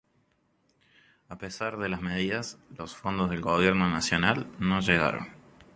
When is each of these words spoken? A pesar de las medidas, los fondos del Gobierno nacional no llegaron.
A 1.29 1.37
pesar 1.37 1.77
de 1.77 1.87
las 1.87 2.01
medidas, 2.01 2.57
los 2.75 2.95
fondos 2.95 3.29
del 3.29 3.41
Gobierno 3.41 3.87
nacional 3.87 4.47
no 4.57 4.79
llegaron. 4.81 5.27